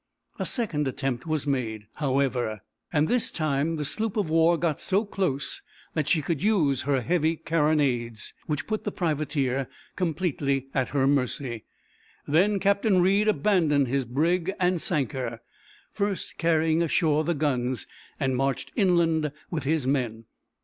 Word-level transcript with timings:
A 0.39 0.47
second 0.47 0.87
attempt 0.87 1.27
was 1.27 1.45
made, 1.45 1.85
however, 1.97 2.61
and 2.91 3.07
this 3.07 3.29
time 3.29 3.75
the 3.75 3.85
sloop 3.85 4.17
of 4.17 4.31
war 4.31 4.57
got 4.57 4.79
so 4.79 5.05
close 5.05 5.61
that 5.93 6.09
she 6.09 6.23
could 6.23 6.41
use 6.41 6.81
her 6.81 7.01
heavy 7.01 7.35
carronades, 7.35 8.33
which 8.47 8.65
put 8.65 8.83
the 8.83 8.91
privateer 8.91 9.67
completely 9.95 10.69
at 10.73 10.89
her 10.89 11.05
mercy. 11.05 11.65
Then 12.27 12.57
Captain 12.57 12.99
Reid 12.99 13.27
abandoned 13.27 13.89
his 13.89 14.05
brig 14.05 14.51
and 14.59 14.81
sank 14.81 15.11
her, 15.11 15.41
first 15.93 16.39
carrying 16.39 16.81
ashore 16.81 17.23
the 17.23 17.35
guns, 17.35 17.85
and 18.19 18.35
marched 18.35 18.71
inland 18.75 19.31
with 19.51 19.65
his 19.65 19.85
men. 19.85 20.25